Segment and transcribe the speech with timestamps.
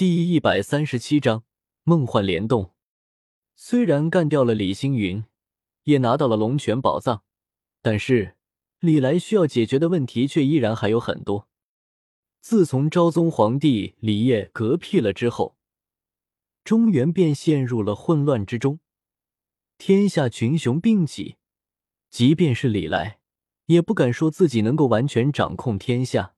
[0.00, 1.44] 第一百三十七章
[1.84, 2.72] 梦幻联动。
[3.54, 5.22] 虽然干掉了李星云，
[5.84, 7.22] 也拿到了龙泉宝藏，
[7.82, 8.34] 但是
[8.78, 11.50] 李来需要解决的问题却依然还有很多。
[12.40, 15.58] 自从昭宗皇帝李业嗝屁了之后，
[16.64, 18.80] 中原便陷入了混乱之中，
[19.76, 21.36] 天下群雄并起，
[22.08, 23.20] 即便是李来，
[23.66, 26.36] 也不敢说自己能够完全掌控天下。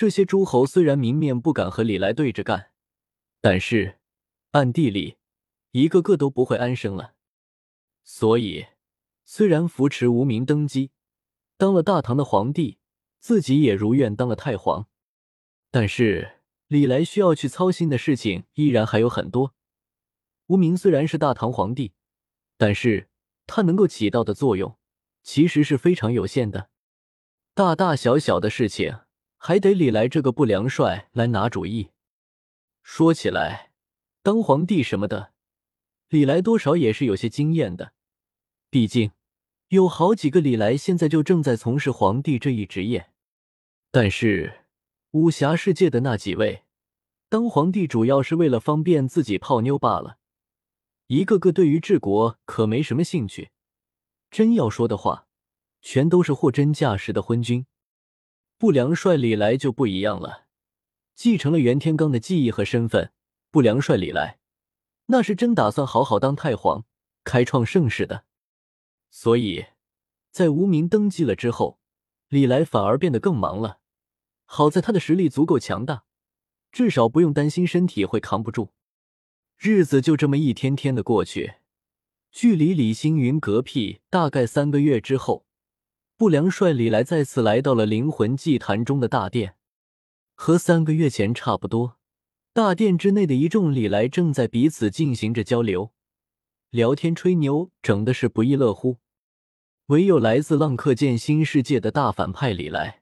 [0.00, 2.70] 这些诸侯虽然明面不敢和李来对着干，
[3.38, 3.98] 但是
[4.52, 5.18] 暗地里
[5.72, 7.12] 一个个都不会安生了。
[8.02, 8.68] 所以，
[9.26, 10.90] 虽然扶持无名登基，
[11.58, 12.78] 当了大唐的皇帝，
[13.18, 14.88] 自己也如愿当了太皇，
[15.70, 16.38] 但是
[16.68, 19.54] 李来需要去操心的事情依然还有很多。
[20.46, 21.92] 无名虽然是大唐皇帝，
[22.56, 23.10] 但是
[23.46, 24.78] 他能够起到的作用
[25.22, 26.70] 其实是非常有限的，
[27.52, 29.00] 大大小小的事情。
[29.42, 31.88] 还得李来这个不良帅来拿主意。
[32.82, 33.72] 说起来，
[34.22, 35.32] 当皇帝什么的，
[36.10, 37.94] 李来多少也是有些经验的。
[38.68, 39.12] 毕竟
[39.68, 43.12] 有好几个李来现在就正在从事皇帝这一职业。
[43.90, 44.66] 但是
[45.12, 46.64] 武侠世界的那几位，
[47.30, 50.18] 当皇帝主要是为了方便自己泡妞罢了，
[51.06, 53.52] 一个个对于治国可没什么兴趣。
[54.30, 55.26] 真要说的话，
[55.80, 57.64] 全都是货真价实的昏君。
[58.60, 60.44] 不良帅李来就不一样了，
[61.14, 63.10] 继承了袁天罡的记忆和身份。
[63.50, 64.38] 不良帅李来，
[65.06, 66.84] 那是真打算好好当太皇，
[67.24, 68.26] 开创盛世的。
[69.10, 69.64] 所以，
[70.30, 71.80] 在无名登基了之后，
[72.28, 73.78] 李来反而变得更忙了。
[74.44, 76.04] 好在他的实力足够强大，
[76.70, 78.74] 至少不用担心身体会扛不住。
[79.56, 81.54] 日子就这么一天天的过去，
[82.30, 85.46] 距离李星云嗝屁大概三个月之后。
[86.20, 89.56] 不良帅李来再次来到了灵魂祭坛中的大殿，
[90.34, 91.96] 和三个月前差不多。
[92.52, 95.94] 大殿之内的一众李来正在彼此进行着交流、
[96.68, 98.98] 聊天、吹牛，整的是不亦乐乎。
[99.86, 103.00] 唯有来自浪客剑新世界的大反派李来，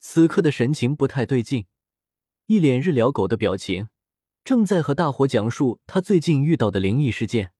[0.00, 1.66] 此刻的神情不太对劲，
[2.46, 3.90] 一脸日了狗的表情，
[4.42, 7.52] 正在和大伙讲述他最近遇到的灵异事件。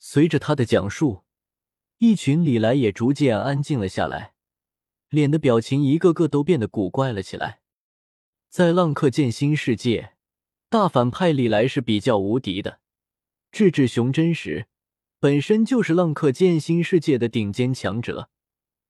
[0.00, 1.22] 随着他的讲述。
[2.02, 4.32] 一群李来也逐渐安静了下来，
[5.10, 7.60] 脸的表情一个个都变得古怪了起来。
[8.48, 10.14] 在浪客剑心世界，
[10.70, 12.80] 大反派李来是比较无敌的。
[13.52, 14.66] 智智雄真实
[15.18, 18.30] 本身就是浪客剑心世界的顶尖强者，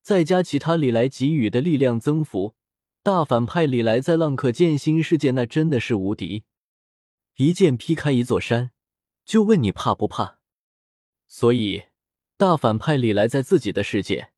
[0.02, 2.54] 再加其他李来给予的力量增幅，
[3.02, 6.44] 大反派李来在浪客剑心世界那真的是无敌，
[7.38, 8.70] 一剑劈开一座山，
[9.24, 10.38] 就问你怕不怕？
[11.26, 11.89] 所以。
[12.40, 14.30] 大反派李来在自己的世界，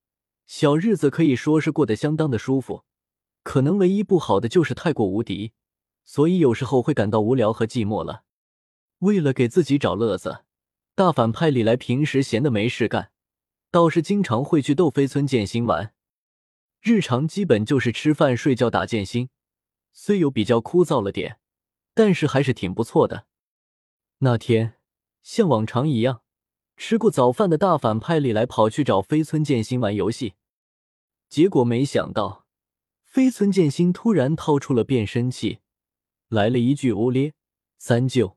[0.44, 2.82] 小日子可以说是过得相当的舒服。
[3.44, 5.52] 可能唯一不好的就是太过无敌，
[6.04, 8.24] 所以有时候会感到无聊和寂寞了。
[8.98, 10.42] 为了给自己找乐子，
[10.96, 13.12] 大反派李来平时闲的没事干，
[13.70, 15.94] 倒是经常会去斗飞村剑心玩。
[16.80, 19.28] 日常基本就是吃饭、睡觉、打剑心，
[19.92, 21.38] 虽有比较枯燥了点，
[21.94, 23.26] 但是还是挺不错的。
[24.18, 24.74] 那天
[25.22, 26.21] 像往常一样。
[26.84, 30.34] 吃过早饭的大反派李来跑去找飞村剑心玩游戏，
[31.28, 32.44] 结果没想到
[33.04, 35.60] 飞村剑心突然掏出了变身器，
[36.26, 37.34] 来了一句“欧咧
[37.78, 38.36] 三舅”，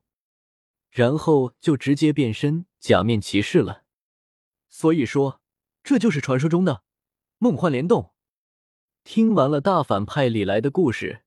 [0.92, 3.82] 然后就直接变身假面骑士了。
[4.68, 5.40] 所以说，
[5.82, 6.84] 这就是传说中的
[7.38, 8.12] 梦幻联动。
[9.02, 11.24] 听完了大反派李来的故事，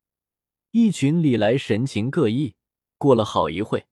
[0.72, 2.56] 一群李来神情各异。
[2.97, 3.88] 过了好一会，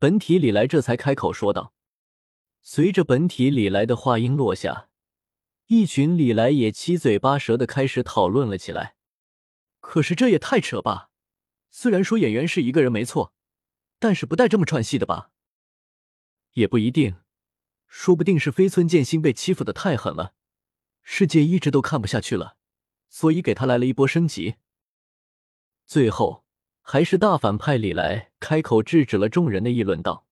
[0.00, 1.73] 本体李来这才开口说道。
[2.66, 4.88] 随着本体李来的话音落下，
[5.66, 8.96] 一群李来也七嘴八舌的开始讨论了起来。
[9.80, 11.10] 可是这也太扯吧！
[11.70, 13.34] 虽然说演员是一个人没错，
[13.98, 15.30] 但是不带这么串戏的吧？
[16.54, 17.16] 也不一定，
[17.86, 20.32] 说不定是飞村剑心被欺负的太狠了，
[21.02, 22.56] 世界一直都看不下去了，
[23.10, 24.54] 所以给他来了一波升级。
[25.84, 26.46] 最后，
[26.80, 30.26] 还是大反派李来开口制止了众人的议论道。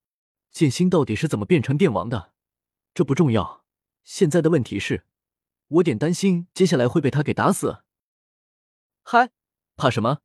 [0.52, 2.32] 剑心到底是怎么变成电王的？
[2.94, 3.64] 这不重要，
[4.04, 5.06] 现在的问题是，
[5.68, 7.82] 我点担心接下来会被他给打死。
[9.02, 9.30] 嗨，
[9.76, 10.18] 怕什么？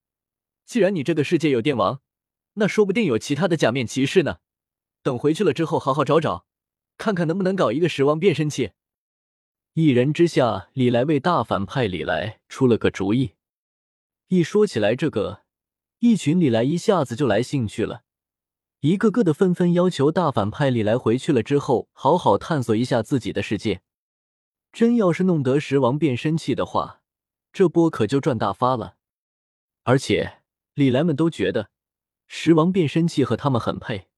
[0.65, 2.01] 既然你这个世界有电王，
[2.55, 4.39] 那说不定有其他的假面骑士呢。
[5.01, 6.45] 等回去了之后，好好找找，
[6.97, 8.71] 看看能不能搞一个十王变身器。
[9.73, 13.35] 一人之下，李来为大反派李来出了个主意。
[14.27, 15.43] 一说起来这个，
[15.99, 18.03] 一群李来一下子就来兴趣了。
[18.81, 23.81] 一个个的纷纷要求大反派李来回去了之后，好好探索一下自己的世界。
[24.71, 27.01] 真要是弄得十王变身器的话，
[27.51, 28.97] 这波可就赚大发了。
[29.83, 30.43] 而且
[30.75, 31.71] 李来们都觉得，
[32.27, 34.09] 十王变身器和他们很配，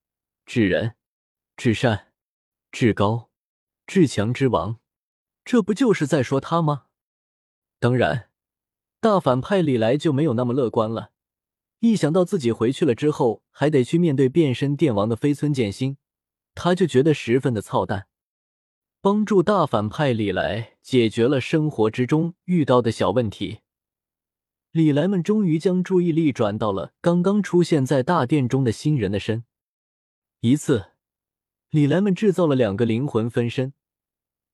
[0.46, 0.96] 至仁、
[1.56, 2.12] 至善、
[2.70, 3.30] 至高、
[3.88, 4.80] 至强之王，
[5.46, 6.88] 这不就是在说他吗？
[7.80, 8.30] 当然，
[9.00, 11.12] 大反派李来就没有那么乐观了。
[11.80, 15.98] 一想到自己回去了之后还得去面对变身电王的飞村剑心，
[16.54, 18.08] 他就觉得十分的操蛋。
[19.02, 23.60] 帮助大反派李来解决了生活之中遇到的小问题，
[24.72, 29.46] 李来们终于将注意力转到了刚刚出现在大殿中的新人的身。
[30.42, 30.88] 一次，
[31.70, 33.72] 李来们制造了两个灵魂分身，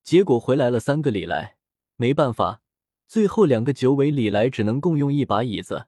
[0.03, 1.57] 结果回来了三个李来。
[1.95, 2.61] 没办法，
[3.07, 5.87] 最后两个九尾李来只能共用一把椅子。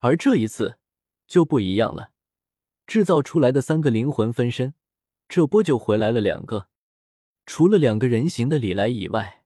[0.00, 0.78] 而这一次
[1.26, 2.12] 就不一样了，
[2.86, 4.74] 制造出来的三个灵魂分身，
[5.28, 6.68] 这波就回来了两个。
[7.46, 9.44] 除了两个人形的李来以外，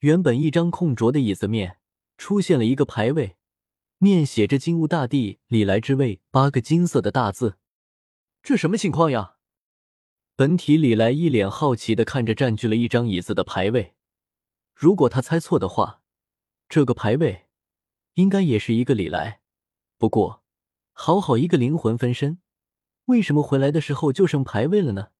[0.00, 1.78] 原本一张空着的椅子面
[2.16, 3.36] 出现了一个牌位，
[3.98, 7.56] 面写着“金乌大帝李来之位”八个金色的大字。
[8.42, 9.36] 这什么情况呀？
[10.36, 13.94] 本体李来一脸好奇的看着占据了一张椅子的牌位。
[14.74, 16.02] 如果他猜错的话，
[16.68, 17.46] 这个牌位
[18.14, 19.39] 应该也是一个李来。
[20.00, 20.42] 不过，
[20.92, 22.40] 好好一个灵魂分身，
[23.04, 25.10] 为什么回来的时候就剩牌位了呢？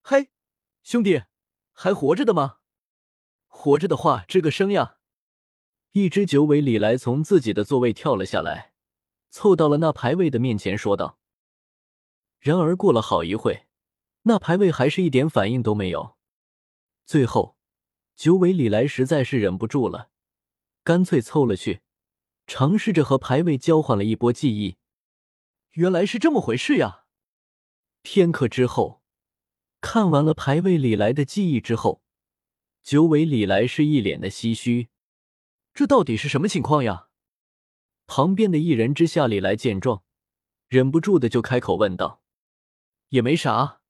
[0.00, 0.30] 嘿，
[0.84, 1.24] 兄弟，
[1.72, 2.58] 还活着的吗？
[3.48, 4.98] 活着的话，吱个声呀！
[5.90, 8.74] 一只九尾李来从自己的座位跳了下来，
[9.30, 11.18] 凑到了那牌位的面前，说道。
[12.38, 13.66] 然而过了好一会，
[14.22, 16.16] 那牌位还是一点反应都没有。
[17.04, 17.56] 最后，
[18.14, 20.10] 九尾李来实在是忍不住了，
[20.84, 21.80] 干脆凑了去。
[22.46, 24.76] 尝试着和牌位交换了一波记忆，
[25.72, 27.04] 原来是这么回事呀！
[28.02, 29.02] 片刻之后，
[29.80, 32.02] 看完了牌位里来的记忆之后，
[32.84, 34.88] 九尾李来是一脸的唏嘘。
[35.74, 37.08] 这到底是什么情况呀？
[38.06, 40.04] 旁边的一人之下李来见状，
[40.68, 42.22] 忍不住的就开口问道
[43.10, 43.80] ：“也没啥，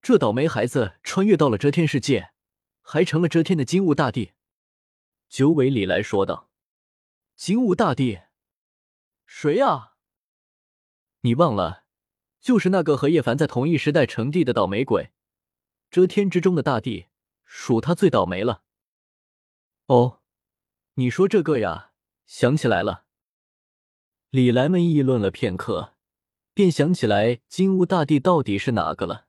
[0.00, 2.30] 这倒霉孩子穿越到了遮天世界，
[2.80, 4.30] 还成了遮天的金乌大帝。”
[5.28, 6.52] 九尾李来说道。
[7.36, 8.20] 金吾大帝，
[9.26, 9.94] 谁呀？
[11.22, 11.84] 你忘了，
[12.40, 15.10] 就是那个和叶凡在同一时代成帝的倒霉鬼，
[15.90, 17.08] 遮天之中的大帝，
[17.44, 18.62] 属他最倒霉了。
[19.86, 20.22] 哦，
[20.94, 21.90] 你说这个呀？
[22.24, 23.04] 想起来了。
[24.30, 25.94] 李来们议论了片刻，
[26.54, 29.26] 便想起来金乌大帝到底是哪个了。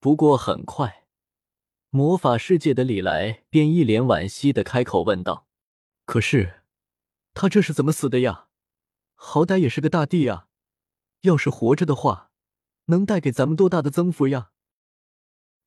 [0.00, 1.06] 不过很快，
[1.90, 5.46] 魔法世界的李来便一脸惋惜的开口问道
[6.04, 6.62] ：“可是。”
[7.34, 8.46] 他这是怎么死的呀？
[9.14, 10.46] 好歹也是个大帝呀，
[11.22, 12.30] 要是活着的话，
[12.86, 14.50] 能带给咱们多大的增幅呀？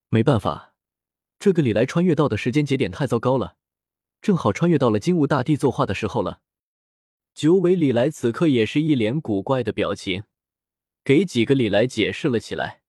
[0.09, 0.73] 没办法，
[1.37, 3.57] 这个李来穿越到的时间节点太糟糕了，
[4.21, 6.41] 正好穿越到了金吾大帝作画的时候了。
[7.33, 10.23] 九尾李来此刻也是一脸古怪的表情，
[11.03, 12.81] 给几个李来解释了起来。